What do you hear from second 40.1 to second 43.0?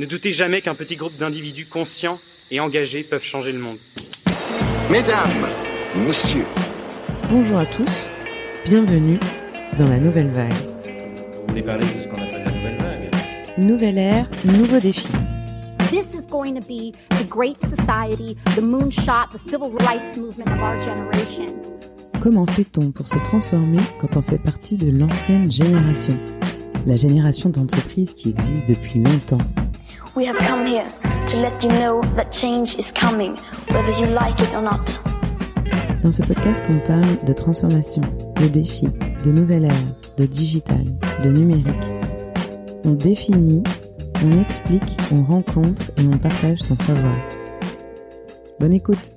de digital, de numérique. On